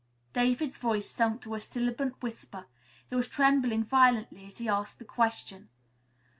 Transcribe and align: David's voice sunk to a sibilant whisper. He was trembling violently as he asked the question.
David's 0.33 0.77
voice 0.77 1.07
sunk 1.07 1.41
to 1.43 1.53
a 1.53 1.59
sibilant 1.59 2.19
whisper. 2.23 2.65
He 3.11 3.15
was 3.15 3.27
trembling 3.27 3.83
violently 3.83 4.47
as 4.47 4.57
he 4.57 4.67
asked 4.67 4.97
the 4.97 5.05
question. 5.05 5.69